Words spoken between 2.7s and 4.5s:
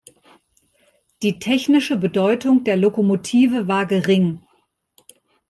Lokomotive war gering.